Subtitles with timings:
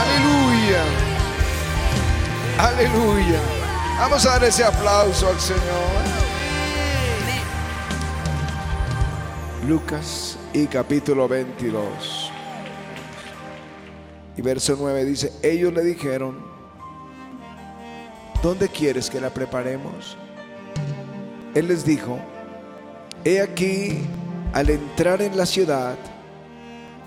[0.00, 0.84] Aleluya.
[2.58, 3.40] Aleluya.
[3.98, 5.60] Vamos a dar ese aplauso al Señor.
[9.68, 12.32] Lucas y capítulo 22.
[14.38, 16.42] Y verso 9 dice, ellos le dijeron,
[18.42, 20.16] ¿dónde quieres que la preparemos?
[21.54, 22.18] Él les dijo,
[23.22, 23.98] he aquí,
[24.54, 25.96] al entrar en la ciudad,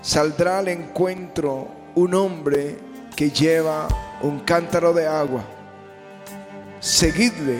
[0.00, 2.78] saldrá al encuentro un hombre
[3.14, 3.88] que lleva
[4.22, 5.44] un cántaro de agua.
[6.80, 7.58] Seguidle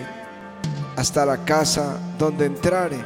[0.96, 2.98] hasta la casa donde entrare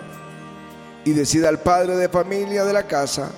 [1.04, 3.30] y decida al padre de familia de la casa,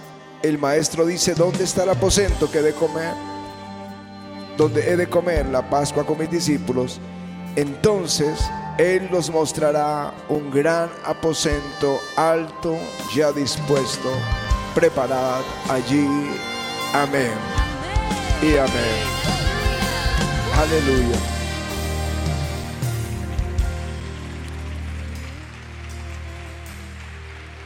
[0.43, 3.15] el maestro dice, ¿dónde está el aposento que he de comer?
[4.57, 7.01] Donde he de comer la Pascua con mis discípulos.
[7.57, 8.41] Entonces
[8.79, 12.77] Él los mostrará un gran aposento alto,
[13.15, 14.11] ya dispuesto.
[14.75, 16.07] Preparad allí.
[16.95, 17.70] Amén.
[18.43, 19.05] Y amén.
[20.57, 21.19] Aleluya.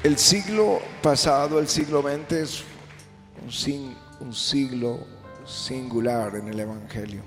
[0.03, 2.65] El siglo pasado, el siglo XX, es
[3.69, 5.07] un, un siglo
[5.47, 7.23] singular en el Evangelio.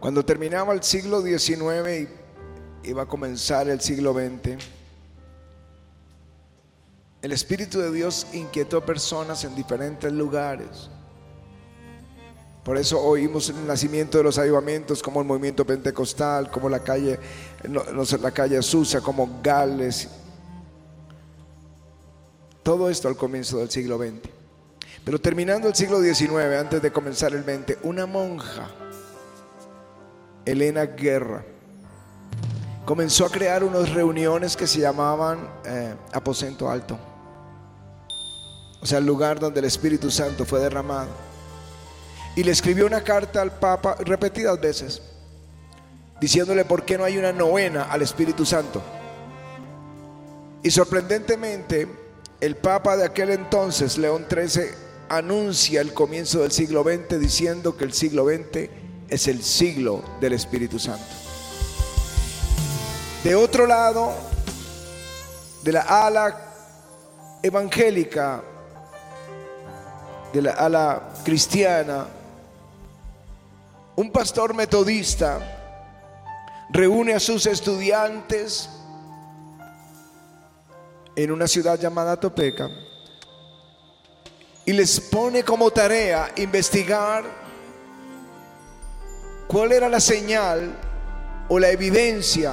[0.00, 2.08] Cuando terminaba el siglo XIX
[2.82, 4.75] y iba a comenzar el siglo XX,
[7.26, 10.88] el Espíritu de Dios inquietó personas en diferentes lugares.
[12.62, 17.18] Por eso oímos el nacimiento de los avivamientos como el movimiento pentecostal, como la calle,
[17.64, 18.60] la calle
[19.02, 20.08] como Gales.
[22.62, 24.30] Todo esto al comienzo del siglo XX.
[25.04, 28.70] Pero terminando el siglo XIX, antes de comenzar el XX, una monja,
[30.44, 31.44] Elena Guerra,
[32.84, 36.96] comenzó a crear unas reuniones que se llamaban eh, aposento alto.
[38.80, 41.08] O sea, el lugar donde el Espíritu Santo fue derramado
[42.36, 45.00] y le escribió una carta al Papa repetidas veces,
[46.20, 48.82] diciéndole por qué no hay una novena al Espíritu Santo.
[50.62, 51.88] Y sorprendentemente,
[52.40, 54.66] el Papa de aquel entonces, León XIII,
[55.08, 58.68] anuncia el comienzo del siglo XX diciendo que el siglo XX
[59.08, 61.06] es el siglo del Espíritu Santo.
[63.24, 64.12] De otro lado,
[65.62, 66.36] de la ala
[67.42, 68.42] evangélica,
[70.36, 72.06] de la cristiana,
[73.96, 75.40] un pastor metodista
[76.70, 78.68] reúne a sus estudiantes
[81.14, 82.68] en una ciudad llamada Topeca
[84.66, 87.24] y les pone como tarea investigar
[89.48, 90.76] cuál era la señal
[91.48, 92.52] o la evidencia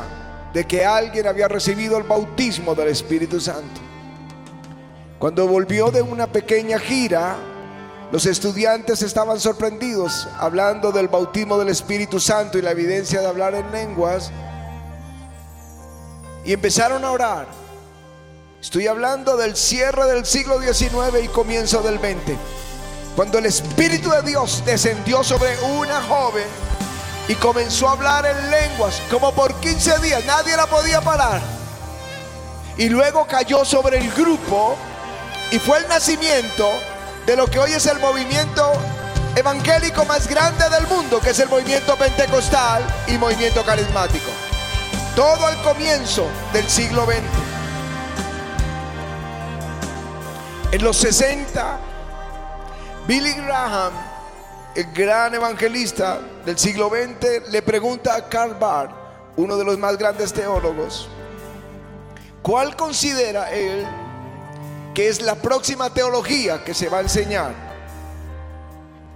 [0.53, 3.81] de que alguien había recibido el bautismo del Espíritu Santo.
[5.19, 7.35] Cuando volvió de una pequeña gira,
[8.13, 13.55] los estudiantes estaban sorprendidos hablando del bautismo del Espíritu Santo y la evidencia de hablar
[13.55, 14.31] en lenguas.
[16.45, 17.47] Y empezaron a orar.
[18.61, 22.37] Estoy hablando del cierre del siglo XIX y comienzo del XX.
[23.15, 26.45] Cuando el Espíritu de Dios descendió sobre una joven
[27.27, 31.41] y comenzó a hablar en lenguas, como por 15 días, nadie la podía parar.
[32.77, 34.75] Y luego cayó sobre el grupo
[35.49, 36.69] y fue el nacimiento
[37.25, 38.73] de lo que hoy es el movimiento
[39.35, 44.29] evangélico más grande del mundo, que es el movimiento pentecostal y movimiento carismático.
[45.15, 47.21] Todo al comienzo del siglo XX.
[50.71, 51.79] En los 60,
[53.07, 53.93] Billy Graham,
[54.75, 58.91] el gran evangelista del siglo XX, le pregunta a Karl Barth,
[59.35, 61.07] uno de los más grandes teólogos,
[62.41, 63.85] ¿cuál considera él
[64.93, 67.53] que es la próxima teología que se va a enseñar.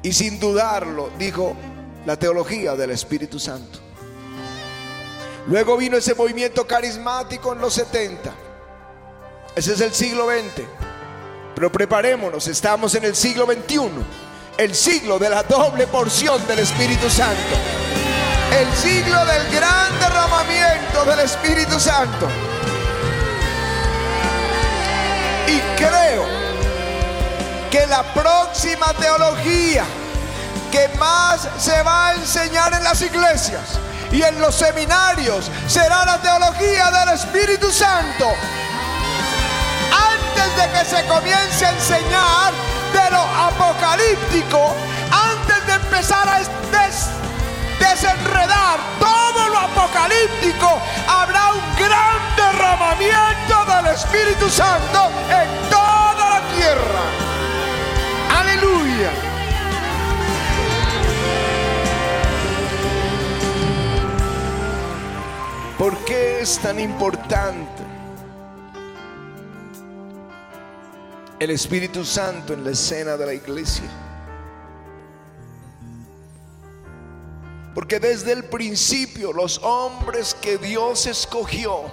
[0.01, 1.55] Y sin dudarlo, dijo,
[2.05, 3.79] la teología del Espíritu Santo.
[5.47, 8.33] Luego vino ese movimiento carismático en los 70.
[9.55, 10.65] Ese es el siglo XX.
[11.55, 13.89] Pero preparémonos, estamos en el siglo XXI.
[14.57, 17.55] El siglo de la doble porción del Espíritu Santo.
[18.59, 22.27] El siglo del gran derramamiento del Espíritu Santo.
[25.47, 26.25] Y creo
[27.71, 29.85] que la próxima teología
[30.71, 33.79] que más se va a enseñar en las iglesias
[34.11, 38.27] y en los seminarios será la teología del Espíritu Santo.
[39.91, 42.53] Antes de que se comience a enseñar
[42.93, 44.73] de lo apocalíptico,
[45.11, 46.41] antes de empezar a
[47.79, 57.03] desenredar todo lo apocalíptico, habrá un gran derramamiento del Espíritu Santo en toda la tierra.
[58.39, 59.11] Aleluya.
[65.77, 67.83] ¿Por qué es tan importante
[71.39, 74.06] el Espíritu Santo en la escena de la iglesia?
[77.77, 81.83] Porque desde el principio los hombres que Dios escogió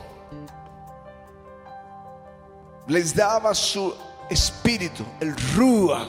[2.86, 3.94] les daba su
[4.30, 6.08] espíritu, el rúa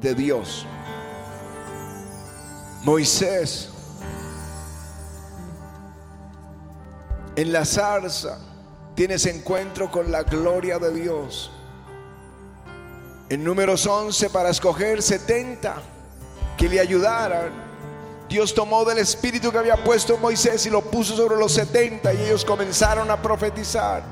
[0.00, 0.66] de Dios.
[2.82, 3.68] Moisés
[7.36, 8.40] en la zarza
[8.96, 11.52] tienes encuentro con la gloria de Dios.
[13.28, 15.76] En números 11 para escoger 70
[16.58, 17.63] que le ayudaran.
[18.34, 22.22] Dios tomó del espíritu que había puesto Moisés y lo puso sobre los 70 y
[22.22, 24.02] ellos comenzaron a profetizar.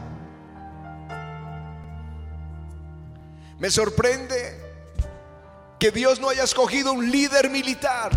[3.59, 4.61] Me sorprende
[5.77, 8.13] que Dios no haya escogido un líder militar,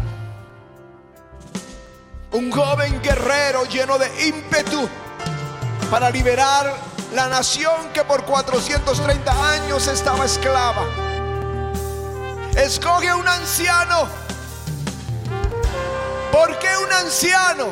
[2.34, 4.88] un joven guerrero lleno de ímpetu
[5.90, 6.72] para liberar
[7.16, 10.86] la nación que por 430 años estaba esclava.
[12.56, 14.25] Escoge un anciano.
[16.36, 17.68] ¿Por qué un anciano?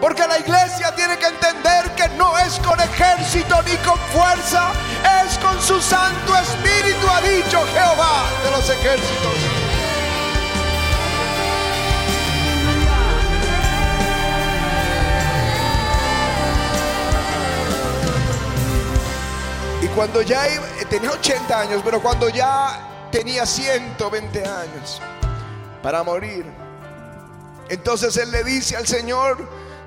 [0.00, 4.72] Porque la iglesia tiene que entender que no es con ejército ni con fuerza,
[5.26, 9.34] es con su Santo Espíritu, ha dicho Jehová de los ejércitos.
[19.94, 20.46] cuando ya
[20.88, 25.00] tenía 80 años, pero cuando ya tenía 120 años
[25.82, 26.46] para morir,
[27.68, 29.38] entonces él le dice al Señor,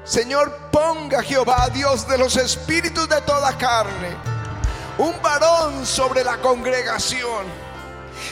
[0.03, 4.09] Señor, ponga Jehová, Dios de los espíritus de toda carne,
[4.97, 7.45] un varón sobre la congregación,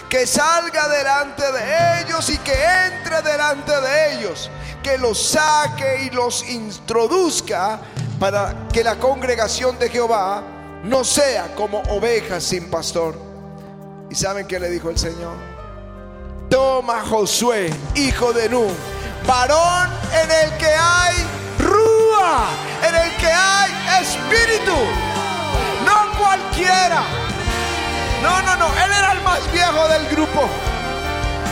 [0.09, 4.49] que salga delante de ellos y que entre delante de ellos,
[4.81, 7.79] que los saque y los introduzca
[8.19, 10.43] para que la congregación de Jehová
[10.83, 13.15] no sea como ovejas sin pastor.
[14.09, 15.35] ¿Y saben qué le dijo el Señor?
[16.49, 18.75] Toma Josué, hijo de Nun,
[19.29, 21.15] varón en el que hay
[21.59, 22.47] rúa,
[22.81, 23.71] en el que hay
[24.01, 24.75] espíritu,
[25.85, 27.03] no cualquiera.
[28.23, 30.49] No, no, no, él era el más viejo del grupo.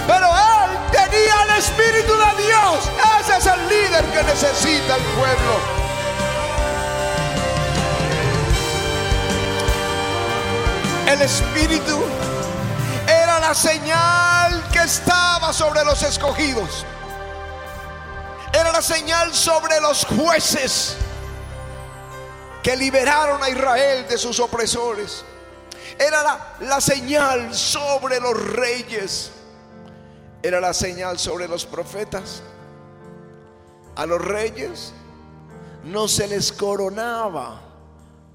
[0.07, 2.89] Pero él tenía el Espíritu de Dios.
[3.19, 5.53] Ese es el líder que necesita el pueblo.
[11.11, 12.03] El Espíritu
[13.07, 16.85] era la señal que estaba sobre los escogidos.
[18.81, 20.95] Señal sobre los jueces
[22.61, 25.25] que liberaron a Israel de sus opresores.
[25.97, 29.31] Era la, la, señal sobre los reyes.
[30.43, 32.43] Era la señal sobre los profetas.
[33.95, 34.93] A los reyes
[35.83, 37.61] no se les coronaba.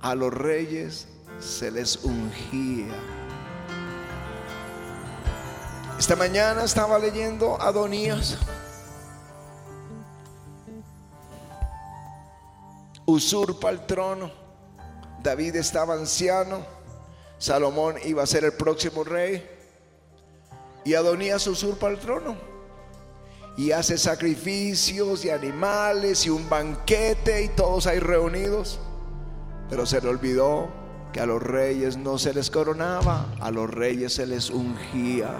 [0.00, 1.06] A los reyes
[1.38, 2.94] se les ungía.
[5.98, 8.38] Esta mañana estaba leyendo Adonías.
[13.06, 14.30] Usurpa el trono.
[15.22, 16.64] David estaba anciano.
[17.38, 19.48] Salomón iba a ser el próximo rey.
[20.84, 22.36] Y Adonías usurpa el trono.
[23.56, 28.80] Y hace sacrificios y animales y un banquete y todos ahí reunidos.
[29.68, 30.68] Pero se le olvidó
[31.12, 35.30] que a los reyes no se les coronaba, a los reyes se les ungía.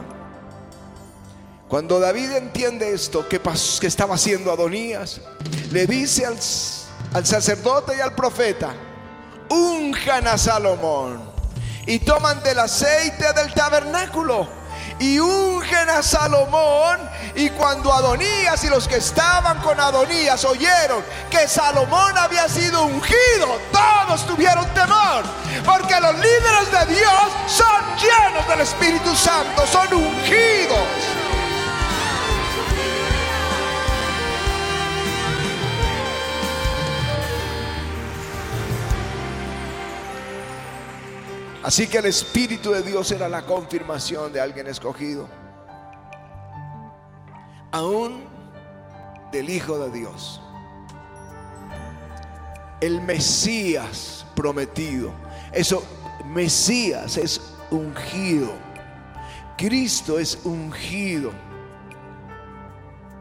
[1.69, 3.41] Cuando David entiende esto, que,
[3.81, 5.23] que estaba haciendo Adonías,
[5.71, 6.37] le dice al,
[7.15, 8.75] al sacerdote y al profeta,
[9.49, 11.23] unjan a Salomón
[11.87, 14.63] y toman del aceite del tabernáculo
[14.99, 16.99] y ungen a Salomón.
[17.35, 23.59] Y cuando Adonías y los que estaban con Adonías oyeron que Salomón había sido ungido,
[23.73, 25.25] todos tuvieron temor.
[25.65, 30.79] Porque los líderes de Dios son llenos del Espíritu Santo, son ungidos.
[41.63, 45.29] Así que el Espíritu de Dios era la confirmación de alguien escogido.
[47.71, 48.25] Aún
[49.31, 50.41] del Hijo de Dios.
[52.81, 55.13] El Mesías prometido.
[55.53, 55.85] Eso,
[56.27, 57.41] Mesías es
[57.71, 58.53] ungido.
[59.57, 61.31] Cristo es ungido.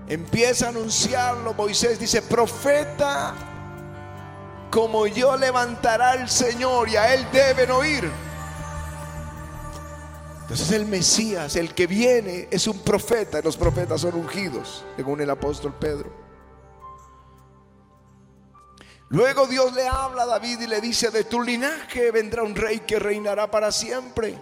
[0.07, 1.53] Empieza a anunciarlo.
[1.53, 3.35] Moisés dice, profeta
[4.71, 8.09] como yo levantará el Señor y a él deben oír.
[10.41, 13.39] Entonces el Mesías, el que viene, es un profeta.
[13.39, 16.11] Y los profetas son ungidos, según el apóstol Pedro.
[19.09, 22.79] Luego Dios le habla a David y le dice, de tu linaje vendrá un rey
[22.79, 24.41] que reinará para siempre.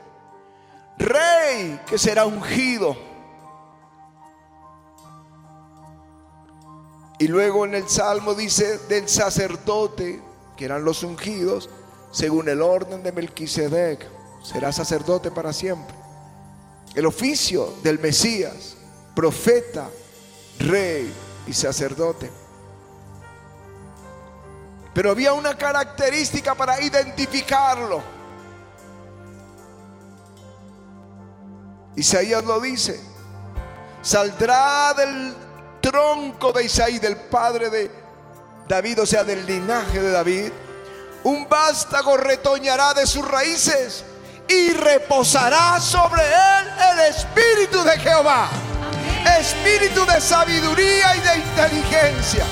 [0.99, 2.95] Rey que será ungido.
[7.17, 10.21] Y luego en el Salmo dice del sacerdote,
[10.55, 11.69] que eran los ungidos,
[12.11, 15.95] según el orden de Melquisedec, será sacerdote para siempre.
[16.95, 18.75] El oficio del Mesías,
[19.15, 19.89] profeta,
[20.59, 21.13] rey
[21.47, 22.29] y sacerdote.
[24.93, 28.01] Pero había una característica para identificarlo.
[31.95, 32.99] Isaías lo dice.
[34.01, 35.35] Saldrá del
[35.81, 37.91] tronco de Isaí, del padre de
[38.67, 40.51] David, o sea, del linaje de David.
[41.23, 44.03] Un vástago retoñará de sus raíces
[44.49, 48.49] y reposará sobre él el espíritu de Jehová.
[49.39, 52.45] Espíritu de sabiduría y de inteligencia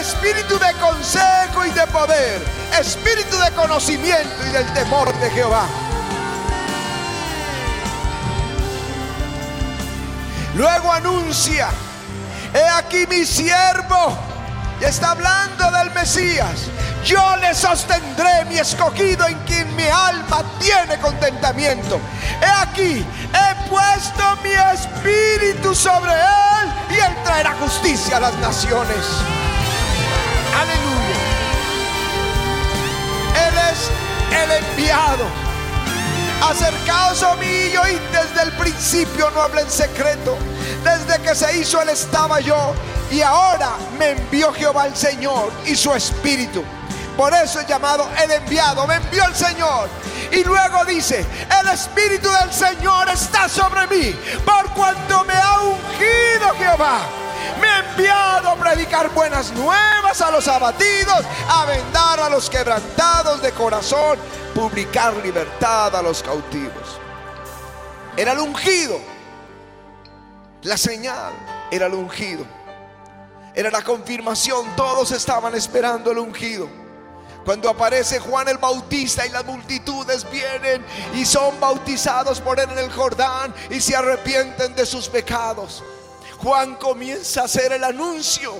[0.00, 2.42] espíritu de consejo y de poder,
[2.78, 5.66] espíritu de conocimiento y del temor de Jehová.
[10.54, 11.68] Luego anuncia,
[12.54, 14.16] he aquí mi siervo,
[14.80, 16.68] y está hablando del Mesías.
[17.06, 22.00] Yo le sostendré mi escogido en quien mi alma tiene contentamiento.
[22.42, 28.96] He aquí, he puesto mi espíritu sobre él y él traerá justicia a las naciones.
[30.60, 31.16] Aleluya.
[33.46, 35.26] Él es el enviado.
[36.42, 40.36] Acercaos a mí y oíd desde el principio, no hablen en secreto.
[40.82, 42.74] Desde que se hizo Él estaba yo.
[43.12, 46.64] Y ahora me envió Jehová el Señor y su Espíritu.
[47.16, 48.86] Por eso es llamado el enviado.
[48.86, 49.88] Me envió el Señor.
[50.32, 51.24] Y luego dice,
[51.60, 54.14] el Espíritu del Señor está sobre mí.
[54.44, 57.00] Por cuanto me ha ungido Jehová
[57.60, 63.40] me ha enviado a predicar buenas nuevas a los abatidos, a vendar a los quebrantados
[63.40, 64.18] de corazón,
[64.54, 67.00] publicar libertad a los cautivos.
[68.16, 68.98] Era el ungido.
[70.62, 71.32] La señal
[71.70, 72.44] era el ungido.
[73.54, 74.74] Era la confirmación.
[74.76, 76.68] Todos estaban esperando el ungido.
[77.46, 80.84] Cuando aparece Juan el Bautista y las multitudes vienen
[81.14, 85.84] y son bautizados por él en el Jordán y se arrepienten de sus pecados.
[86.38, 88.52] Juan comienza a hacer el anuncio.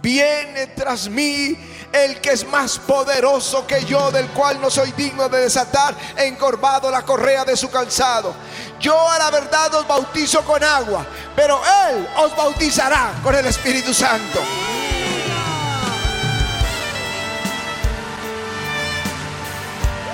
[0.00, 1.54] Viene tras mí
[1.92, 6.90] el que es más poderoso que yo, del cual no soy digno de desatar encorvado
[6.90, 8.34] la correa de su calzado.
[8.80, 11.06] Yo a la verdad os bautizo con agua,
[11.36, 14.40] pero Él os bautizará con el Espíritu Santo.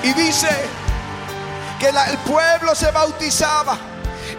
[0.08, 0.48] Y dice
[1.78, 3.76] que el pueblo se bautizaba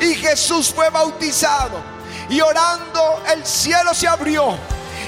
[0.01, 1.79] y Jesús fue bautizado
[2.27, 4.57] y orando el cielo se abrió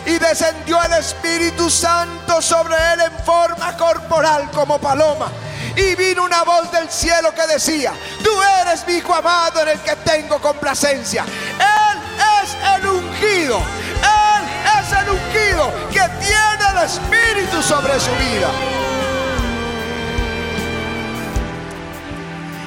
[0.06, 5.32] y descendió el Espíritu Santo sobre él en forma corporal como paloma.
[5.76, 8.30] Y vino una voz del cielo que decía, tú
[8.62, 11.24] eres mi hijo amado en el que tengo complacencia.
[11.24, 11.98] Él
[12.44, 13.58] es el ungido.
[13.58, 14.44] Él
[14.80, 18.91] es el ungido que tiene el Espíritu sobre su vida.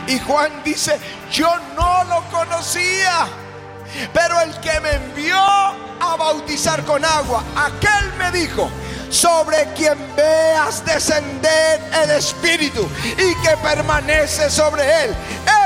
[0.06, 0.99] Y Juan dice,
[1.30, 3.26] yo no lo conocía.
[4.12, 8.68] Pero el que me envió a bautizar con agua, aquel me dijo,
[9.14, 15.14] sobre quien veas descender el Espíritu y que permanece sobre él.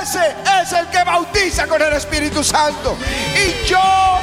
[0.02, 2.96] Ese es el que bautiza con el Espíritu Santo.
[3.34, 4.18] Y yo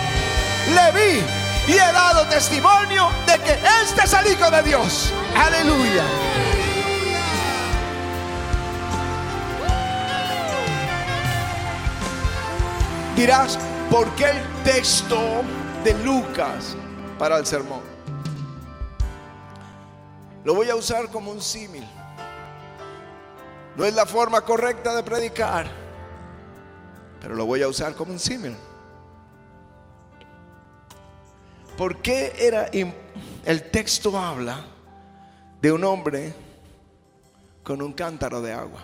[0.74, 1.24] le vi
[1.68, 5.12] y he dado testimonio de que este es el Hijo de Dios.
[5.36, 6.04] Aleluya.
[13.16, 13.58] Dirás,
[13.90, 15.18] ¿Por qué el texto
[15.84, 16.76] de Lucas
[17.20, 17.82] para el sermón?
[20.44, 21.88] Lo voy a usar como un símil.
[23.78, 25.68] No es la forma correcta de predicar,
[27.22, 28.56] pero lo voy a usar como un símil.
[31.78, 32.70] ¿Por qué era
[33.46, 34.66] el texto habla
[35.62, 36.34] de un hombre
[37.64, 38.84] con un cántaro de agua?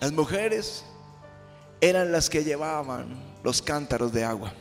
[0.00, 0.84] Las mujeres
[1.82, 3.08] eran las que llevaban
[3.42, 4.52] los cántaros de agua,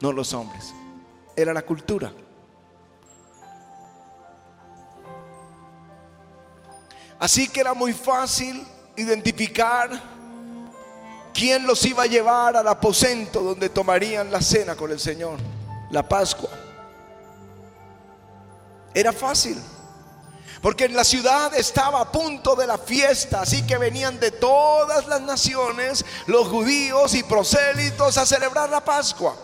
[0.00, 0.74] no los hombres.
[1.36, 2.12] Era la cultura.
[7.20, 8.66] Así que era muy fácil
[8.96, 9.88] identificar
[11.32, 15.38] quién los iba a llevar al aposento donde tomarían la cena con el Señor,
[15.92, 16.50] la Pascua.
[18.92, 19.62] Era fácil.
[20.62, 25.06] Porque en la ciudad estaba a punto de la fiesta, así que venían de todas
[25.06, 29.34] las naciones los judíos y prosélitos a celebrar la Pascua.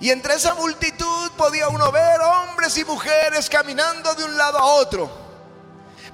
[0.00, 4.64] Y entre esa multitud podía uno ver hombres y mujeres caminando de un lado a
[4.64, 5.10] otro.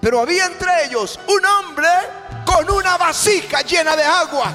[0.01, 1.89] Pero había entre ellos un hombre
[2.45, 4.53] con una vasija llena de agua.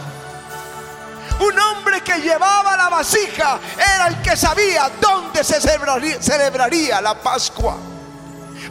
[1.39, 7.77] Un hombre que llevaba la vasija era el que sabía dónde se celebraría, la Pascua.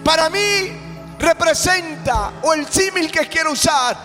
[0.04, 3.96] Para mí representa, o el símil que quiero usar,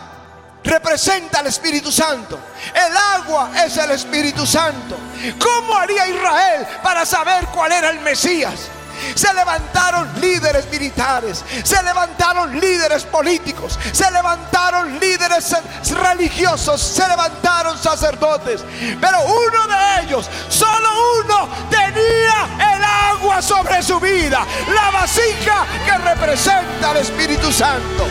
[0.63, 2.39] representa al Espíritu Santo.
[2.73, 4.97] El agua es el Espíritu Santo.
[5.37, 8.69] ¿Cómo haría Israel para saber cuál era el Mesías?
[9.15, 15.55] Se levantaron líderes militares, se levantaron líderes políticos, se levantaron líderes
[15.89, 18.63] religiosos, se levantaron sacerdotes.
[18.99, 20.89] Pero uno de ellos, solo
[21.23, 24.45] uno, tenía el agua sobre su vida.
[24.73, 28.07] La vasija que representa al Espíritu Santo.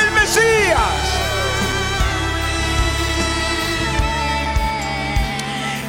[0.00, 1.26] El Mesías.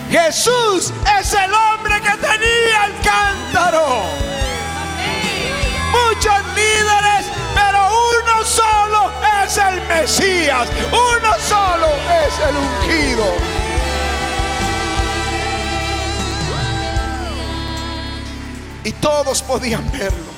[0.09, 4.36] Jesús es el hombre que tenía el cántaro
[6.27, 9.11] muchos líderes, pero uno solo
[9.43, 13.25] es el Mesías, uno solo es el ungido.
[18.83, 20.31] Y todos podían verlo.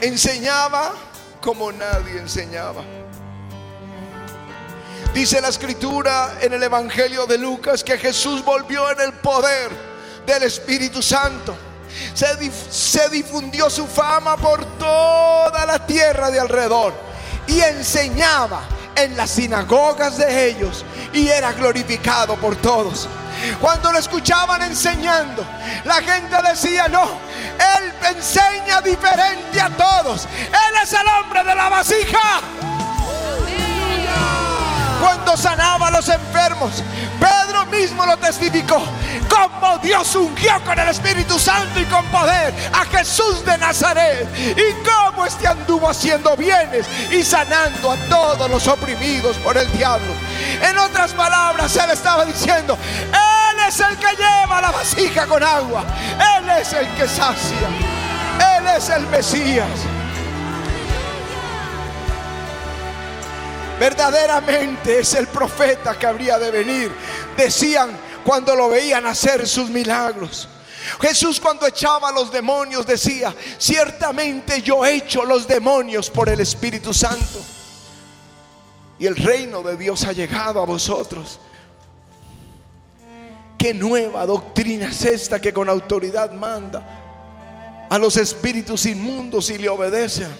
[0.00, 0.92] Enseñaba
[1.40, 2.82] como nadie enseñaba.
[5.12, 9.70] Dice la escritura en el Evangelio de Lucas que Jesús volvió en el poder
[10.26, 11.56] del Espíritu Santo
[12.14, 16.94] se, difundió su fama por toda la tierra de alrededor
[17.46, 18.62] y enseñaba
[18.96, 23.08] en las sinagogas de ellos y era glorificado por todos.
[23.60, 25.44] Cuando lo escuchaban enseñando,
[25.84, 30.26] la gente decía, no, Él enseña diferente a todos.
[30.26, 32.40] Él es el hombre de la vasija
[35.04, 36.82] cuando sanaba a los enfermos.
[37.80, 38.82] Mismo lo testificó.
[39.28, 44.28] Como Dios ungió con el Espíritu Santo y con poder a Jesús de Nazaret.
[44.36, 50.12] Y cómo este anduvo haciendo bienes y sanando a todos los oprimidos por el diablo.
[50.62, 55.84] En otras palabras, él estaba diciendo, Él es el que lleva la vasija con agua.
[56.38, 57.68] Él es el que sacia.
[58.58, 59.68] Él es el Mesías.
[63.84, 66.90] Verdaderamente es el profeta que habría de venir.
[67.36, 67.90] Decían
[68.24, 70.48] cuando lo veían hacer sus milagros.
[71.02, 76.94] Jesús cuando echaba a los demonios decía, ciertamente yo echo los demonios por el Espíritu
[76.94, 77.40] Santo.
[78.98, 81.38] Y el reino de Dios ha llegado a vosotros.
[83.58, 89.68] Qué nueva doctrina es esta que con autoridad manda a los espíritus inmundos y le
[89.68, 90.34] obedecen.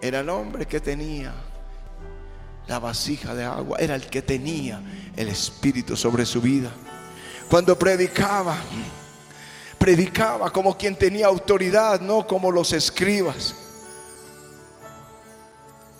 [0.00, 1.32] Era el hombre que tenía
[2.66, 4.80] la vasija de agua, era el que tenía
[5.16, 6.70] el Espíritu sobre su vida.
[7.48, 8.56] Cuando predicaba,
[9.78, 13.54] predicaba como quien tenía autoridad, no como los escribas.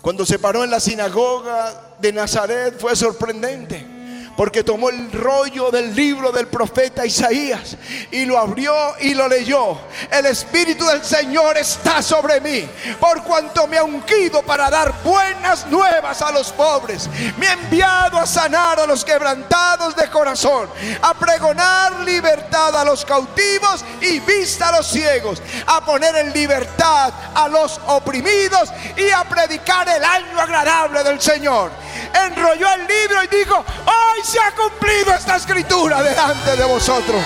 [0.01, 3.92] Cuando se paró en la sinagoga de Nazaret fue sorprendente
[4.35, 7.77] porque tomó el rollo del libro del profeta Isaías
[8.11, 9.77] y lo abrió y lo leyó.
[10.11, 12.67] El Espíritu del Señor está sobre mí,
[12.99, 17.09] por cuanto me ha ungido para dar buenas nuevas a los pobres.
[17.37, 20.69] Me ha enviado a sanar a los quebrantados de corazón,
[21.01, 27.13] a pregonar libertad a los cautivos y vista a los ciegos, a poner en libertad
[27.35, 31.71] a los oprimidos y a predicar el año agradable del Señor.
[32.13, 37.21] Enrolló el libro y dijo, hoy se ha cumplido esta escritura delante de vosotros.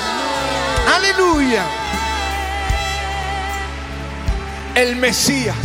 [0.95, 1.65] Aleluya.
[4.75, 5.55] El Mesías,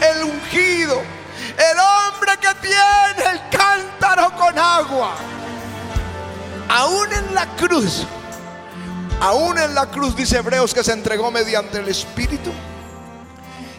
[0.00, 1.00] el ungido,
[1.56, 5.14] el hombre que tiene el cántaro con agua.
[6.68, 8.06] Aún en la cruz,
[9.20, 12.50] aún en la cruz dice Hebreos que se entregó mediante el Espíritu.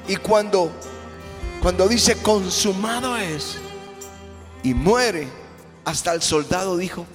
[0.07, 0.71] Y cuando,
[1.61, 3.57] cuando dice consumado es
[4.63, 5.27] y muere,
[5.85, 7.05] hasta el soldado dijo,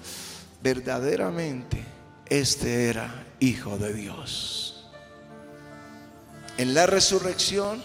[0.63, 1.83] verdaderamente
[2.27, 4.87] este era hijo de Dios.
[6.59, 7.83] En la resurrección,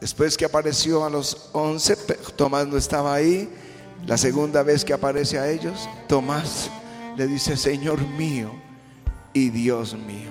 [0.00, 1.96] después que apareció a los once,
[2.36, 3.48] Tomás no estaba ahí,
[4.06, 6.68] la segunda vez que aparece a ellos, Tomás
[7.16, 8.50] le dice, Señor mío
[9.32, 10.30] y Dios mío.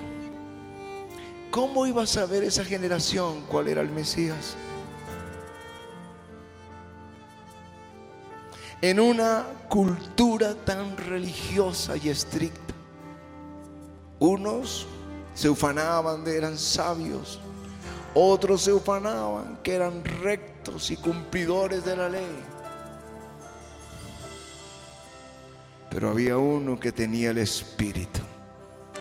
[1.52, 4.56] ¿Cómo iba a saber esa generación cuál era el Mesías?
[8.82, 12.74] En una cultura tan religiosa y estricta.
[14.20, 14.88] Unos
[15.34, 17.40] se ufanaban de eran sabios,
[18.14, 22.44] otros se ufanaban que eran rectos y cumplidores de la ley.
[25.90, 28.22] Pero había uno que tenía el Espíritu.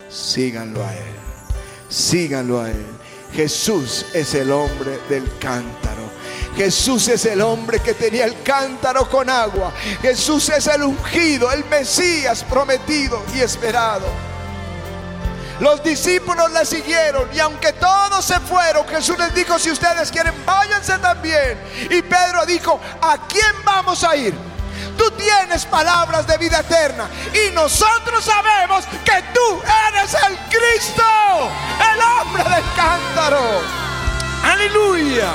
[0.09, 1.15] Síganlo a Él.
[1.87, 2.85] Síganlo a Él.
[3.31, 6.10] Jesús es el hombre del cántaro.
[6.55, 9.71] Jesús es el hombre que tenía el cántaro con agua.
[10.01, 14.05] Jesús es el ungido, el Mesías prometido y esperado.
[15.61, 20.33] Los discípulos le siguieron y aunque todos se fueron, Jesús les dijo, si ustedes quieren,
[20.43, 21.61] váyanse también.
[21.89, 24.33] Y Pedro dijo, ¿a quién vamos a ir?
[24.97, 31.03] Tú tienes palabras de vida eterna y nosotros sabemos que tú eres el Cristo,
[31.93, 33.61] el hombre del cántaro.
[34.43, 35.31] Aleluya.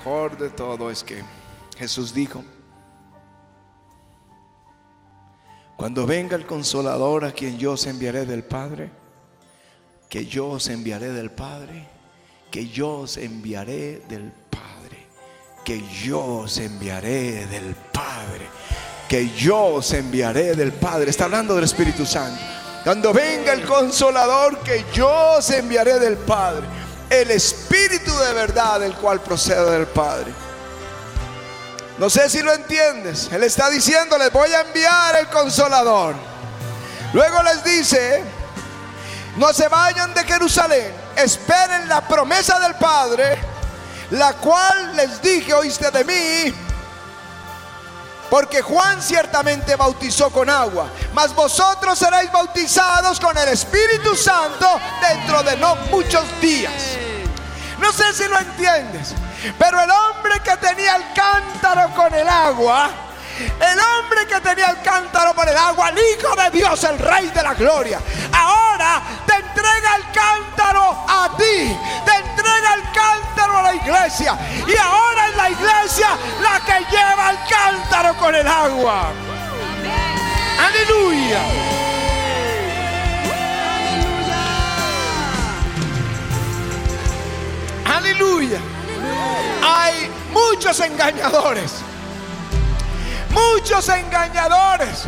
[0.00, 1.22] Mejor de todo es que
[1.76, 2.42] Jesús dijo,
[5.76, 8.90] cuando venga el consolador a quien yo os enviaré del Padre,
[10.08, 11.86] que yo os enviaré del Padre,
[12.50, 15.06] que yo os enviaré del Padre,
[15.66, 18.48] que yo os enviaré del Padre,
[19.06, 21.10] que yo os enviaré del Padre.
[21.10, 22.40] Está hablando del Espíritu Santo.
[22.84, 26.66] Cuando venga el consolador, que yo os enviaré del Padre,
[27.10, 30.32] el Espíritu de verdad, el cual procede del Padre.
[31.98, 33.28] No sé si lo entiendes.
[33.32, 36.14] Él está diciendo, les voy a enviar el consolador.
[37.12, 38.22] Luego les dice,
[39.36, 43.36] no se vayan de Jerusalén, esperen la promesa del Padre,
[44.12, 46.54] la cual les dije, oíste de mí.
[48.30, 55.42] Porque Juan ciertamente bautizó con agua, mas vosotros seréis bautizados con el Espíritu Santo dentro
[55.42, 56.99] de no muchos días.
[57.90, 59.16] No sé si lo entiendes,
[59.58, 62.88] pero el hombre que tenía el cántaro con el agua,
[63.40, 67.26] el hombre que tenía el cántaro por el agua, el Hijo de Dios, el Rey
[67.34, 67.98] de la Gloria,
[68.32, 74.38] ahora te entrega el cántaro a ti, te entrega el cántaro a la iglesia.
[74.68, 76.08] Y ahora es la iglesia
[76.40, 79.10] la que lleva el cántaro con el agua.
[80.64, 81.79] Aleluya.
[88.00, 88.58] Aleluya.
[89.62, 91.70] Hay muchos engañadores.
[93.30, 95.04] Muchos engañadores.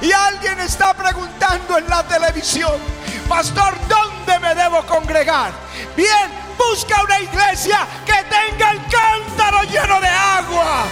[0.00, 2.74] Y alguien está preguntando en la televisión,
[3.28, 5.52] pastor, ¿dónde me debo congregar?
[5.96, 10.84] Bien, busca una iglesia que tenga el cántaro lleno de agua.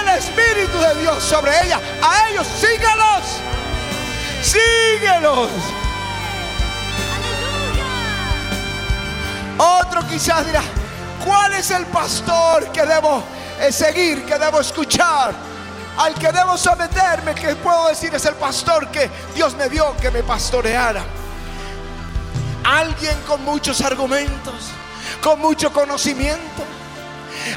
[0.00, 1.80] El Espíritu de Dios sobre ella.
[2.02, 3.40] A ellos síguelos.
[4.42, 5.83] Síguelos.
[9.58, 10.62] Otro quizás dirá,
[11.24, 13.22] ¿cuál es el pastor que debo
[13.60, 15.32] eh, seguir, que debo escuchar?
[15.96, 20.10] Al que debo someterme, que puedo decir es el pastor que Dios me dio que
[20.10, 21.04] me pastoreara.
[22.64, 24.70] Alguien con muchos argumentos,
[25.22, 26.64] con mucho conocimiento.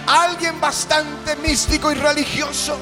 [0.06, 2.78] Alguien bastante místico y religioso.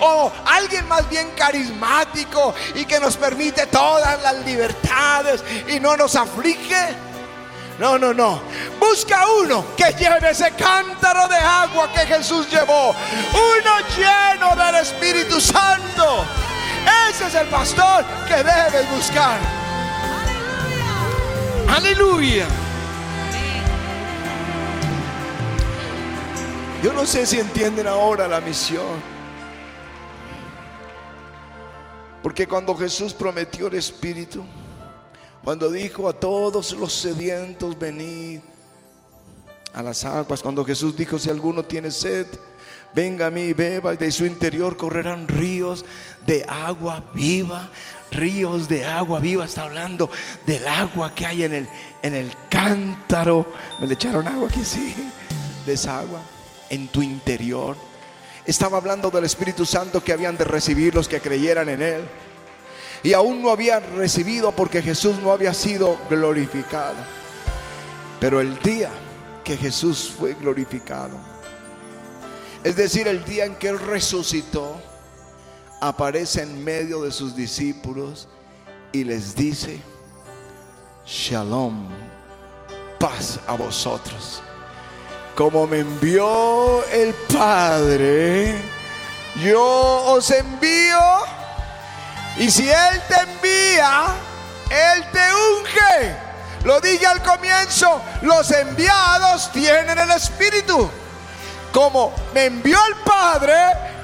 [0.00, 6.14] O alguien más bien carismático y que nos permite todas las libertades y no nos
[6.14, 7.11] aflige.
[7.82, 8.40] No, no, no.
[8.78, 12.90] Busca uno que lleve ese cántaro de agua que Jesús llevó.
[12.90, 16.24] Uno lleno del Espíritu Santo.
[17.10, 19.36] Ese es el pastor que debes buscar.
[21.68, 22.46] Aleluya.
[26.84, 29.02] Yo no sé si entienden ahora la misión.
[32.22, 34.44] Porque cuando Jesús prometió el Espíritu,
[35.44, 38.40] cuando dijo a todos los sedientos, venid
[39.74, 40.40] a las aguas.
[40.40, 42.26] Cuando Jesús dijo, si alguno tiene sed,
[42.94, 43.94] venga a mí y beba.
[43.94, 45.84] Y de su interior correrán ríos
[46.26, 47.70] de agua viva.
[48.12, 49.44] Ríos de agua viva.
[49.44, 50.10] Está hablando
[50.46, 51.68] del agua que hay en el,
[52.02, 53.52] en el cántaro.
[53.80, 54.94] Me le echaron agua aquí, sí.
[55.66, 56.20] De esa agua
[56.70, 57.76] en tu interior.
[58.46, 62.02] Estaba hablando del Espíritu Santo que habían de recibir los que creyeran en Él
[63.02, 66.96] y aún no había recibido porque Jesús no había sido glorificado.
[68.20, 68.90] Pero el día
[69.42, 71.16] que Jesús fue glorificado,
[72.62, 74.80] es decir, el día en que resucitó,
[75.80, 78.28] aparece en medio de sus discípulos
[78.92, 79.80] y les dice,
[81.04, 81.88] Shalom,
[83.00, 84.40] paz a vosotros.
[85.34, 88.54] Como me envió el Padre,
[89.42, 91.00] yo os envío
[92.36, 94.06] y si Él te envía,
[94.70, 96.16] Él te unge.
[96.64, 100.90] Lo dije al comienzo, los enviados tienen el Espíritu.
[101.72, 103.54] Como me envió el Padre,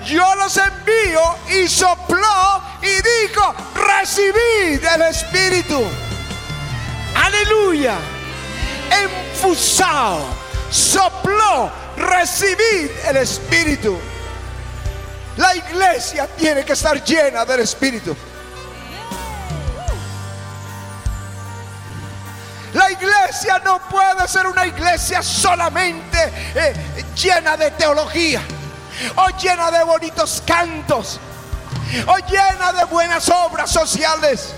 [0.05, 5.85] yo los envío y sopló y dijo, recibid el Espíritu.
[7.14, 7.95] Aleluya.
[8.91, 10.25] enfusado,
[10.71, 13.99] sopló, recibid el Espíritu.
[15.38, 18.14] La iglesia tiene que estar llena del Espíritu.
[22.74, 26.18] La iglesia no puede ser una iglesia solamente
[26.57, 26.74] eh,
[27.14, 28.42] llena de teología
[29.14, 31.20] o llena de bonitos cantos
[32.07, 34.53] o llena de buenas obras sociales.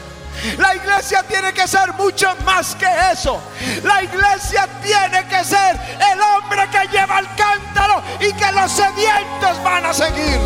[0.56, 3.40] La iglesia tiene que ser mucho más que eso.
[3.82, 5.78] La iglesia tiene que ser
[6.12, 10.38] el hombre que lleva el cántaro y que los sedientos van a seguir.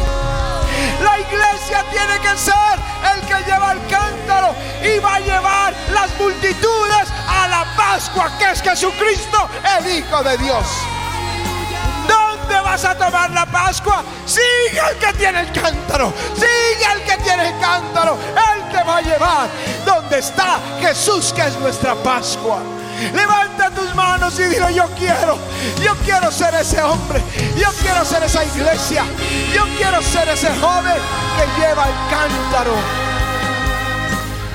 [1.03, 2.79] La iglesia tiene que ser
[3.15, 8.51] el que lleva el cántaro y va a llevar las multitudes a la Pascua, que
[8.51, 10.67] es Jesucristo, el Hijo de Dios.
[12.45, 14.03] ¿Dónde vas a tomar la Pascua?
[14.27, 16.13] Sigue el que tiene el cántaro.
[16.35, 18.19] Sigue el que tiene el cántaro.
[18.37, 19.49] Él te va a llevar
[19.87, 22.59] donde está Jesús, que es nuestra Pascua.
[23.15, 25.39] Levanta tus manos y dile, yo quiero,
[25.83, 27.21] yo quiero ser ese hombre,
[27.57, 29.05] yo quiero ser esa iglesia,
[29.53, 30.97] yo quiero ser ese joven
[31.37, 32.75] que lleva el cántaro.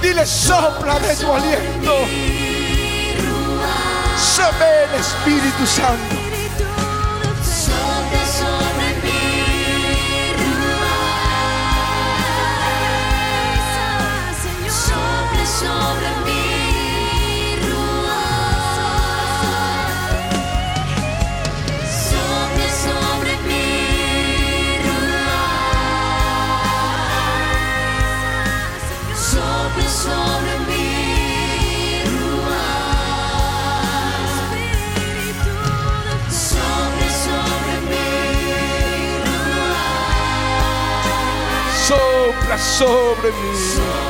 [0.02, 1.96] Dile, sopla de tu aliento.
[4.16, 6.19] Sobre el Espíritu Santo.
[42.60, 44.09] Sobre mí.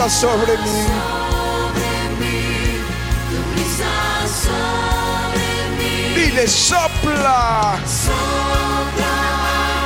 [0.00, 0.86] Brisa sobre mí.
[4.16, 4.60] Tu.
[6.14, 9.14] Dile, sopla Sopla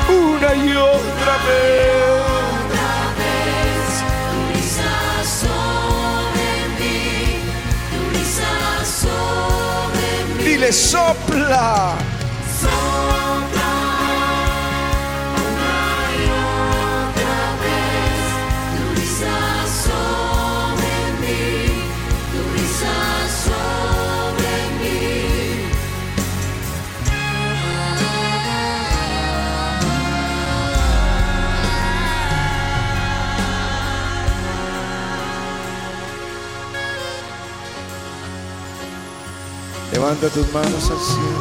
[0.08, 2.22] una y otra vez.
[2.74, 4.94] otra vez.
[39.94, 41.40] Levanta tus manos al cielo.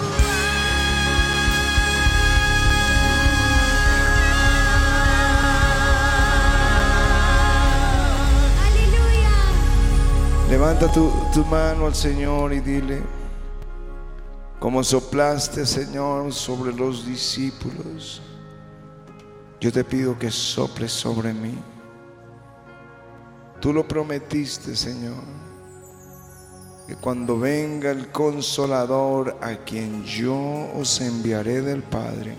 [8.67, 9.31] Aleluya.
[10.49, 13.01] Levanta tu, tu mano al Señor y dile,
[14.59, 18.21] como soplaste, Señor, sobre los discípulos,
[19.59, 21.57] yo te pido que soples sobre mí.
[23.59, 25.23] Tú lo prometiste, Señor,
[26.87, 32.35] que cuando venga el consolador a quien yo os enviaré del Padre,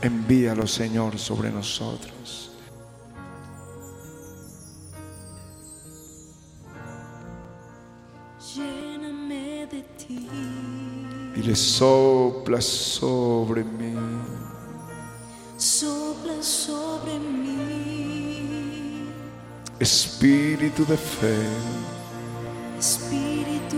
[0.00, 2.52] envíalo, Señor, sobre nosotros.
[8.54, 10.28] Lléname de ti.
[11.34, 13.94] Dile, sopla sobre mí.
[15.56, 17.58] Sopla sobre mí.
[19.80, 21.36] Espíritu de fe,
[22.78, 23.76] Espíritu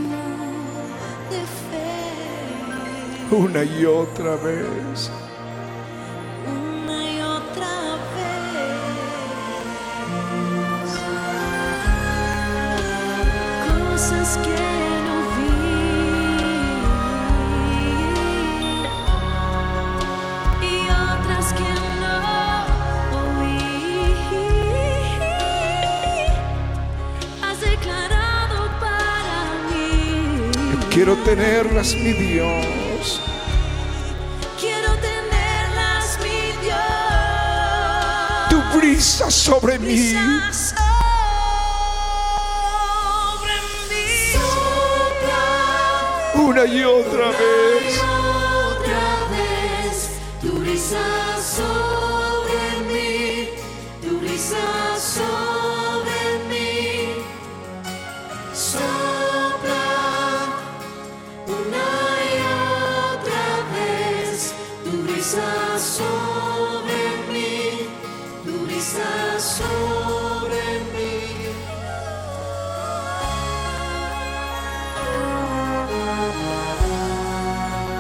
[1.31, 3.35] de fe.
[3.35, 5.11] una y otra vez.
[31.11, 33.21] Quiero tenerlas, mi Dios.
[34.61, 36.79] Quiero tenerlas, mi Dios.
[38.49, 40.15] Tu brisa sobre mí.
[46.35, 48.01] Una y otra vez.
[48.69, 51.03] Otra vez, tu brisa
[51.43, 53.49] sobre mí,
[54.01, 54.90] tu brisa.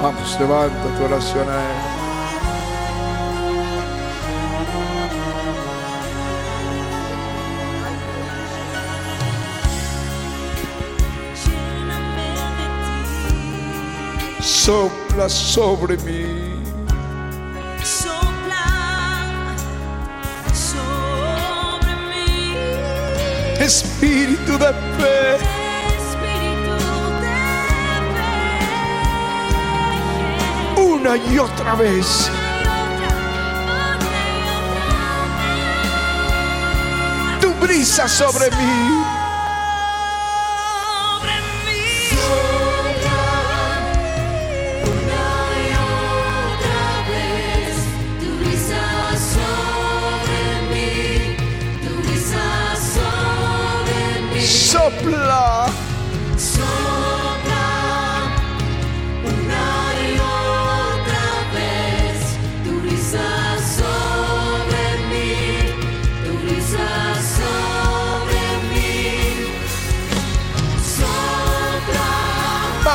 [0.02, 2.00] Vamos, levanta tu oración a Él.
[14.40, 16.24] Sopla sobre mí.
[17.84, 18.64] Sopla
[20.54, 22.54] sobre mí,
[23.58, 25.59] Espíritu de fe.
[31.00, 32.30] Una y otra vez.
[37.40, 39.09] Tu brisa sobre mí.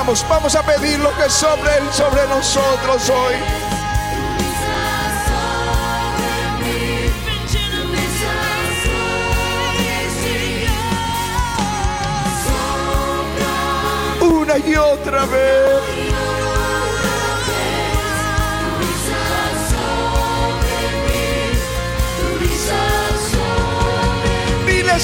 [0.05, 3.33] Vamos, vamos a pedir lo que sobre Él, sobre nosotros hoy.
[14.21, 15.81] sobre sobre Una y otra vez.
[24.67, 24.99] Dile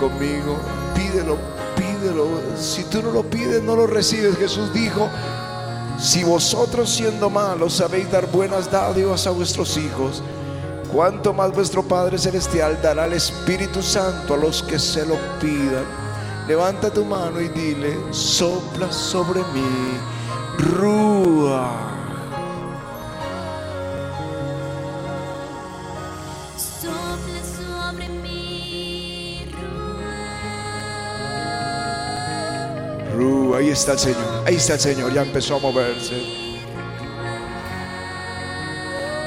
[0.00, 0.58] conmigo,
[0.94, 1.36] pídelo,
[1.76, 2.26] pídelo.
[2.56, 4.36] Si tú no lo pides, no lo recibes.
[4.36, 5.08] Jesús dijo,
[5.98, 10.22] si vosotros siendo malos sabéis dar buenas dádivas a vuestros hijos,
[10.90, 15.84] cuánto más vuestro Padre Celestial dará el Espíritu Santo a los que se lo pidan.
[16.48, 20.00] Levanta tu mano y dile, sopla sobre mí,
[20.58, 21.99] Rúa.
[33.54, 36.22] Ahí está el Señor, ahí está el Señor, ya empezó a moverse.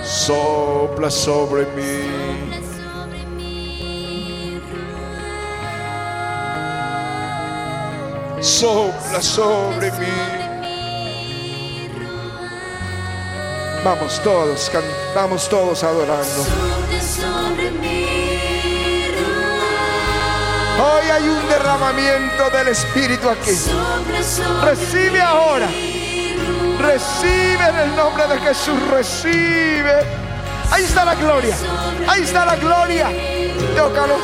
[0.04, 2.34] Sopla sobre mí.
[8.44, 10.08] sopla sobre mí.
[13.84, 14.72] Vamos todos,
[15.16, 16.83] vamos todos adorando.
[20.80, 23.52] Hoy hay un derramamiento del Espíritu aquí.
[24.64, 25.68] Recibe ahora.
[26.80, 28.80] Recibe en el nombre de Jesús.
[28.90, 30.00] Recibe.
[30.72, 31.56] Ahí está la gloria.
[32.08, 33.12] Ahí está la gloria.
[33.76, 34.22] Tócalos.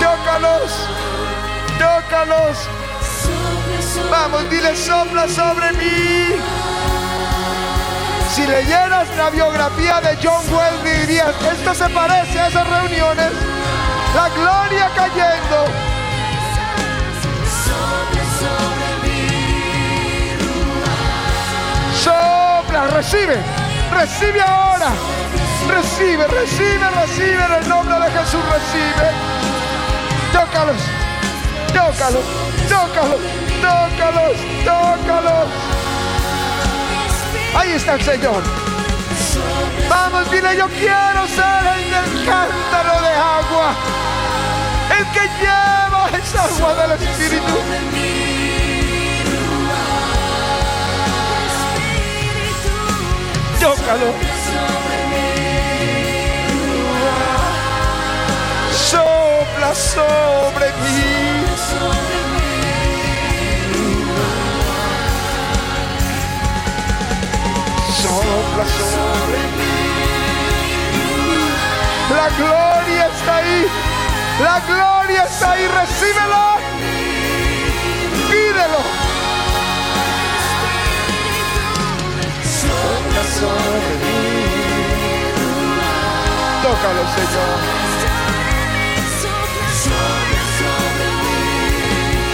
[0.00, 0.72] Tócalos.
[1.78, 2.68] Tócalos.
[4.10, 6.36] Vamos, dile, sopla sobre mí.
[8.34, 13.55] Si leyeras la biografía de John Wesley, dirías, esto se parece a esas reuniones.
[14.16, 15.86] La gloria cayendo.
[22.02, 23.36] sopla recibe.
[23.92, 24.90] Recibe ahora.
[25.68, 28.40] Recibe, recibe, recibe en el nombre de Jesús.
[28.54, 29.08] Recibe.
[30.32, 30.82] Tócalos.
[31.74, 32.24] Tócalos.
[32.70, 33.20] Tócalos.
[33.60, 34.36] Tócalos.
[34.64, 35.48] Tócalos.
[37.54, 38.42] Ahí está el Señor.
[39.90, 44.05] Vamos, dile, yo quiero ser el del cántaro de agua
[45.12, 47.54] que lleva esa agua del Espíritu.
[53.60, 54.12] Tócalo.
[58.72, 61.36] Sopla sobre mí.
[68.02, 69.76] sopla sobre mí.
[72.10, 73.85] La gloria está ahí.
[74.40, 75.66] La gloria está ahí.
[75.66, 76.58] Recíbelo.
[78.30, 78.80] Pídelo.
[83.36, 84.46] Sobre mí.
[86.62, 87.76] Tócalo, Señor.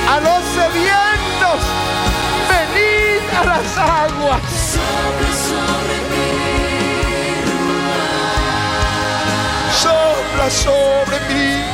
[0.08, 1.60] A los sedientos,
[2.50, 4.78] venid a las aguas.
[9.80, 11.71] Sopla sobre mí.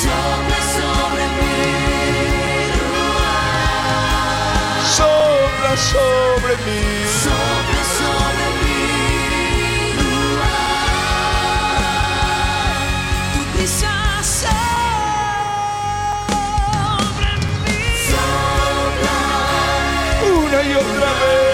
[0.03, 1.53] Sopla sobre mí.
[4.95, 6.81] Sopla sobre mí.
[7.25, 7.62] Una
[21.23, 21.52] y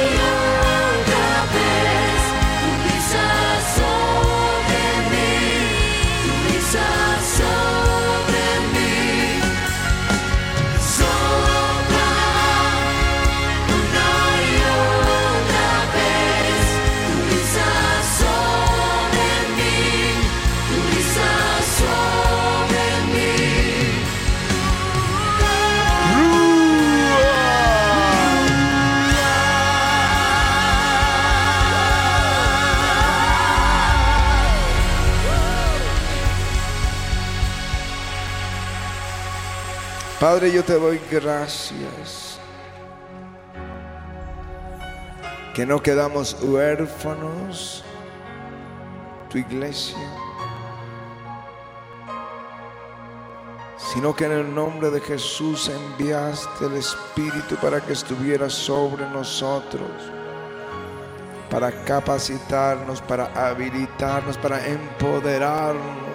[40.30, 42.38] Padre, yo te doy gracias.
[45.56, 47.84] Que no quedamos huérfanos,
[49.28, 49.98] tu iglesia,
[53.76, 59.90] sino que en el nombre de Jesús enviaste el Espíritu para que estuviera sobre nosotros,
[61.50, 66.09] para capacitarnos, para habilitarnos, para empoderarnos.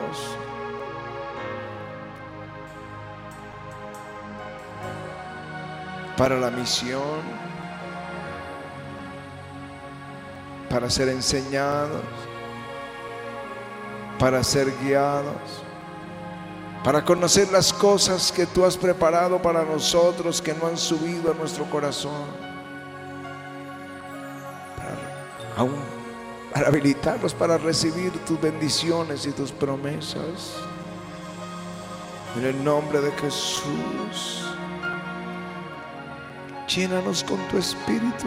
[6.17, 7.23] Para la misión,
[10.71, 12.03] para ser enseñados,
[14.19, 15.63] para ser guiados,
[16.85, 21.35] para conocer las cosas que tú has preparado para nosotros que no han subido a
[21.35, 22.27] nuestro corazón,
[24.77, 25.75] para, aún,
[26.53, 30.55] para habilitarnos para recibir tus bendiciones y tus promesas.
[32.37, 34.54] En el nombre de Jesús.
[36.69, 38.27] Llénanos con tu espíritu.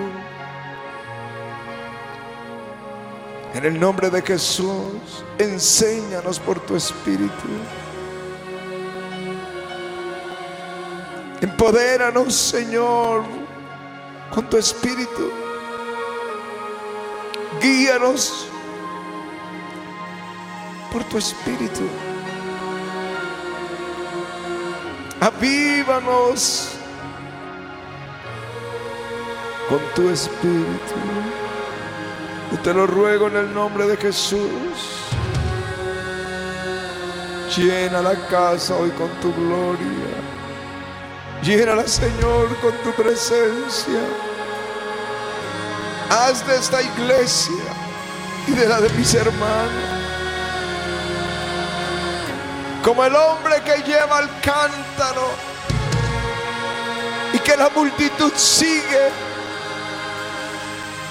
[3.53, 7.47] En el nombre de Jesús, enséñanos por tu espíritu.
[11.41, 13.23] Empodéranos, Señor,
[14.33, 15.31] con tu espíritu.
[17.61, 18.47] Guíanos
[20.91, 21.87] por tu espíritu.
[25.19, 26.76] Avívanos
[29.69, 30.95] con tu espíritu.
[32.51, 34.49] Yo te lo ruego en el nombre de Jesús.
[37.55, 40.17] Llena la casa hoy con tu gloria.
[41.41, 44.01] Llénala, Señor, con tu presencia.
[46.09, 47.63] Haz de esta iglesia
[48.47, 49.97] y de la de mis hermanos
[52.87, 55.29] como el hombre que lleva el cántaro
[57.33, 59.09] y que la multitud sigue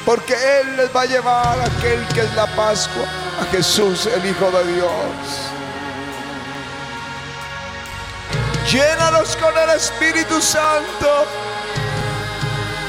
[0.06, 3.04] porque Él les va a llevar a aquel que es la Pascua,
[3.42, 4.90] a Jesús, el Hijo de Dios.
[8.70, 11.26] Llénalos con el Espíritu Santo.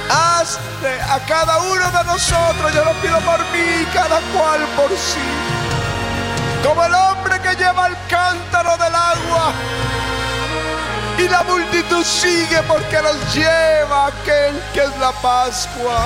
[0.09, 5.27] Hazte a cada uno de nosotros, yo lo pido por mí, cada cual por sí.
[6.63, 9.53] Como el hombre que lleva el cántaro del agua.
[11.17, 16.05] Y la multitud sigue porque nos lleva aquel que es la Pascua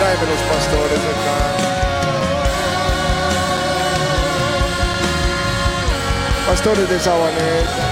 [0.00, 1.38] Tráeme los pastores acá.
[6.46, 7.86] Pastores de Sabaneta.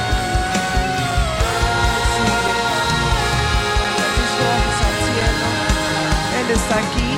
[6.41, 7.11] Él está aquí.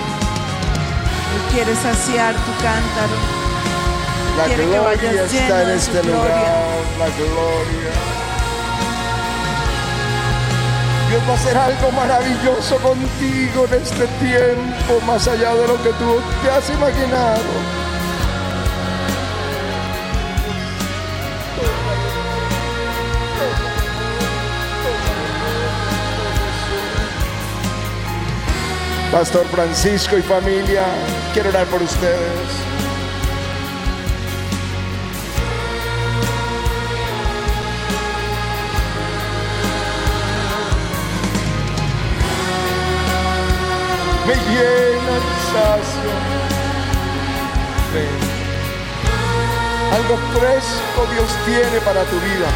[1.35, 3.17] Él quiere saciar tu cántaro.
[4.37, 6.17] La Quiere que gloria vayas lleno está en de este gloria.
[6.17, 6.81] lugar.
[6.99, 8.10] La gloria.
[11.11, 15.89] Dios va a hacer algo maravilloso contigo en este tiempo, más allá de lo que
[15.95, 17.43] tú te has imaginado.
[29.11, 30.85] Pastor Francisco y familia,
[31.35, 32.60] quiero orar por ustedes.
[44.31, 46.15] Me llena y sacia.
[47.93, 48.19] Ven.
[49.97, 52.49] Algo fresco Dios tiene para tu vida.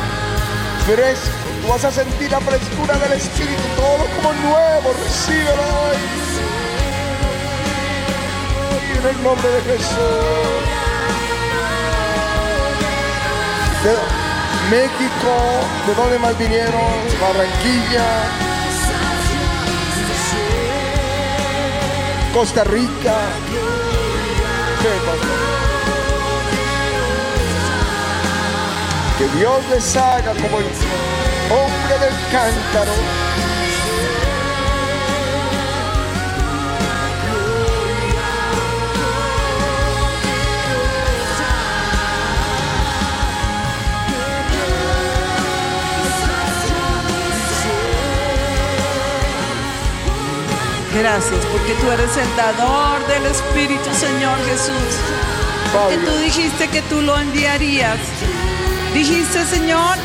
[0.86, 1.34] Fresco.
[1.62, 4.94] Tú vas a sentir la frescura del Espíritu, todo como nuevo.
[5.02, 5.96] Recíbelo hoy.
[8.70, 10.64] Hoy En el nombre de Jesús.
[13.82, 13.94] De
[14.70, 15.32] México,
[15.86, 16.92] ¿de dónde más vinieron?
[17.20, 18.06] Barranquilla,
[22.34, 23.14] Costa Rica.
[29.16, 30.66] Que Dios les haga como el
[31.52, 33.53] hombre del cántaro.
[50.94, 54.94] Gracias porque tú eres el dador del Espíritu, Señor Jesús.
[55.72, 57.98] Que Pablo, tú dijiste que tú lo enviarías.
[58.94, 59.96] Dijiste, Señor,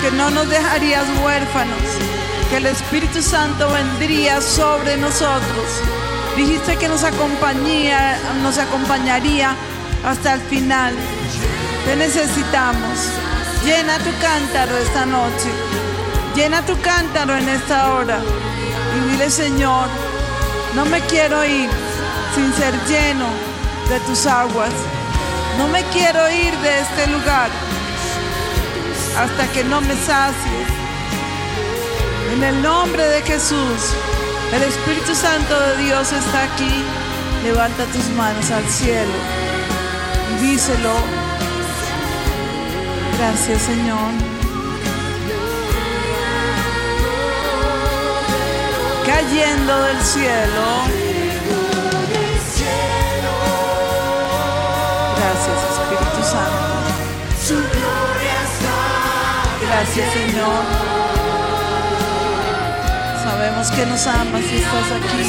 [0.00, 1.78] que no nos dejarías huérfanos,
[2.50, 5.80] que el Espíritu Santo vendría sobre nosotros.
[6.36, 9.54] Dijiste que nos acompañaría, nos acompañaría
[10.04, 10.92] hasta el final.
[11.84, 12.98] Te necesitamos.
[13.64, 15.50] Llena tu cántaro esta noche.
[16.34, 18.18] Llena tu cántaro en esta hora.
[18.96, 19.88] Y dile, Señor,
[20.74, 21.70] no me quiero ir
[22.34, 23.26] sin ser lleno
[23.88, 24.72] de tus aguas.
[25.58, 27.50] No me quiero ir de este lugar
[29.18, 30.68] hasta que no me sacies.
[32.34, 33.94] En el nombre de Jesús,
[34.52, 36.84] el Espíritu Santo de Dios está aquí.
[37.44, 39.42] Levanta tus manos al cielo
[40.42, 40.94] díselo.
[43.18, 44.21] Gracias Señor.
[49.12, 50.66] Cayendo del cielo.
[55.18, 56.72] Gracias Espíritu Santo.
[59.60, 60.64] Gracias Señor.
[63.22, 65.24] Sabemos que nos amas y estás aquí.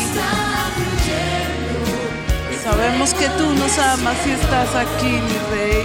[2.63, 5.83] Sabemos que tú nos amas y estás aquí, mi rey.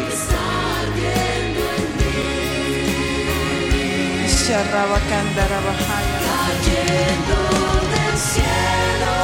[6.75, 7.68] Del
[8.19, 9.15] cielo.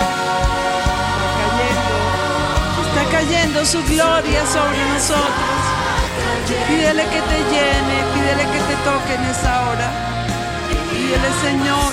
[1.41, 1.95] cayendo.
[2.87, 5.75] Está cayendo su gloria sobre nosotros.
[6.69, 9.91] Pídele que te llene, pídele que te toque en esa hora.
[10.91, 11.91] Pídele, Señor,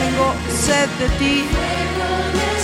[0.00, 1.44] tengo sed de ti.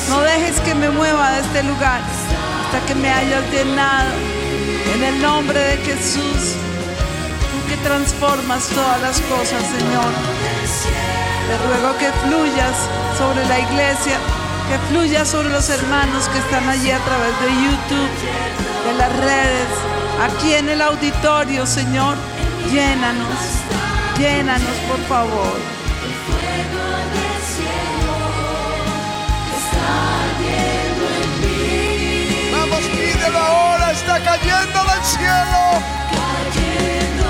[0.09, 4.11] No dejes que me mueva de este lugar hasta que me hayas llenado.
[4.95, 6.57] En el nombre de Jesús,
[7.51, 10.13] tú que transformas todas las cosas, Señor.
[11.49, 12.77] Te ruego que fluyas
[13.17, 14.19] sobre la iglesia,
[14.69, 18.11] que fluyas sobre los hermanos que están allí a través de YouTube,
[18.87, 19.69] de las redes,
[20.21, 22.17] aquí en el auditorio, Señor.
[22.71, 23.39] Llénanos,
[24.19, 25.59] llénanos, por favor.
[32.53, 35.83] Vamos, pídelo ahora, está cayendo del cielo.
[36.55, 37.29] Cayendo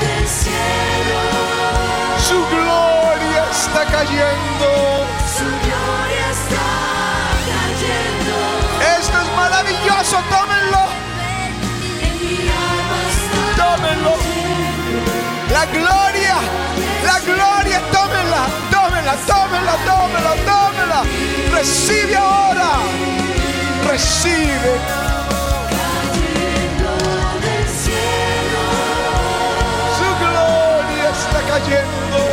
[0.00, 1.59] del cielo.
[2.30, 4.68] Su gloria está cayendo.
[5.36, 6.70] Su gloria está
[7.50, 8.36] cayendo.
[8.98, 10.82] Esto es maravilloso, tómenlo.
[13.56, 14.14] Tómenlo.
[15.50, 16.36] La gloria,
[17.04, 21.02] la gloria, tómenla, tómenla, tómenla, tómenla, tómenla.
[21.52, 22.70] Recibe ahora.
[23.90, 25.09] Recibe.
[31.50, 32.29] Cayendo.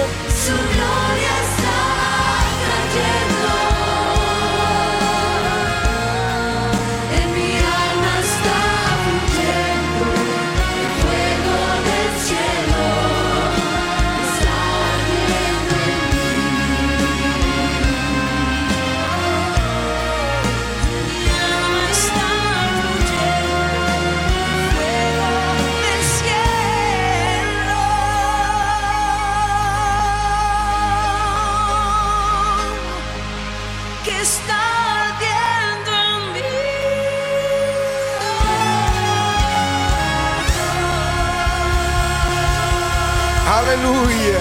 [43.77, 44.39] Aleluya,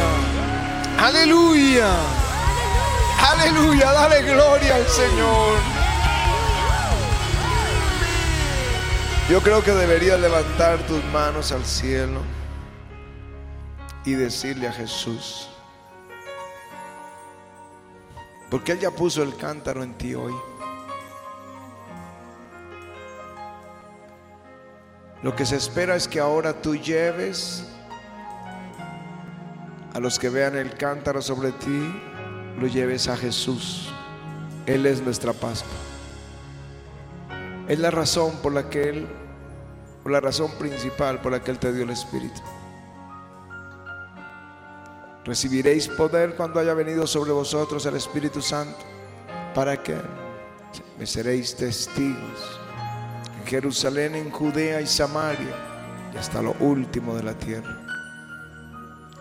[0.99, 1.91] aleluya,
[3.31, 3.93] aleluya.
[3.93, 5.59] Dale gloria al Señor.
[9.29, 12.23] Yo creo que deberías levantar tus manos al cielo
[14.05, 15.51] y decirle a Jesús,
[18.51, 20.35] porque Él ya puso el cántaro en ti hoy.
[25.23, 27.65] Lo que se espera es que ahora tú lleves
[29.97, 31.91] a los que vean el cántaro sobre ti,
[32.61, 33.89] lo lleves a Jesús.
[34.67, 35.73] Él es nuestra Pascua.
[37.67, 39.07] Es la razón por la que Él,
[40.03, 42.43] por la razón principal por la que Él te dio el Espíritu.
[45.25, 48.77] Recibiréis poder cuando haya venido sobre vosotros el Espíritu Santo.
[49.55, 49.97] ¿Para que
[50.99, 52.61] Me seréis testigos
[53.39, 55.57] en Jerusalén, en Judea y Samaria
[56.13, 57.86] y hasta lo último de la tierra.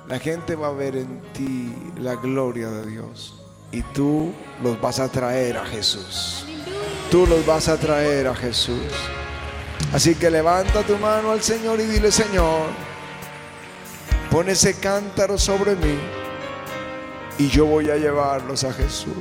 [0.08, 3.41] La gente va a ver en ti la gloria de Dios
[3.72, 4.32] y tú
[4.62, 6.45] los vas a traer a Jesús.
[7.10, 8.91] Tú los vas a traer a Jesús.
[9.93, 12.68] Así que levanta tu mano al Señor y dile, Señor,
[14.30, 15.97] pon ese cántaro sobre mí
[17.39, 19.14] y yo voy a llevarlos a Jesús.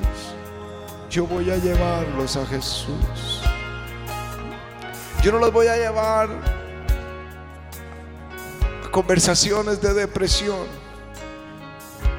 [1.08, 3.40] Yo voy a llevarlos a Jesús.
[5.22, 6.28] Yo no los voy a llevar
[8.94, 10.68] conversaciones de depresión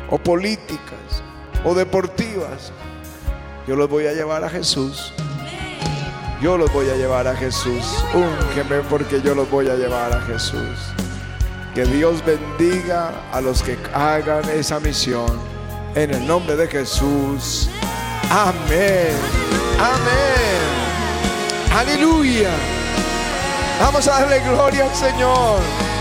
[0.09, 1.23] o políticas
[1.63, 2.73] o deportivas.
[3.65, 5.13] Yo los voy a llevar a Jesús.
[6.41, 8.03] Yo los voy a llevar a Jesús.
[8.13, 10.78] Úngeme porque yo los voy a llevar a Jesús.
[11.73, 15.32] Que Dios bendiga a los que hagan esa misión.
[15.95, 17.69] En el nombre de Jesús.
[18.30, 19.15] Amén.
[19.80, 20.65] Amén.
[21.73, 22.51] Aleluya.
[23.80, 25.95] Vamos a darle gloria al Señor.